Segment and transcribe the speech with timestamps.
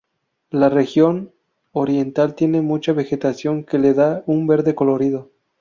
[0.49, 1.31] La región
[1.73, 5.29] oriental tiene mucha vegetación, que le da un verde colorido.